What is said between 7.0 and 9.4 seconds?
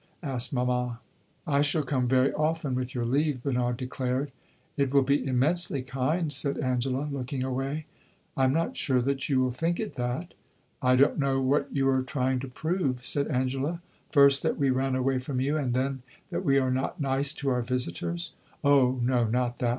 looking away. "I am not sure that you